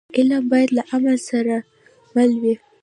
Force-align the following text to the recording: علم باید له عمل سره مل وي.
علم 0.17 0.43
باید 0.51 0.69
له 0.77 0.83
عمل 0.93 1.17
سره 1.29 1.55
مل 2.15 2.31
وي. 2.41 2.55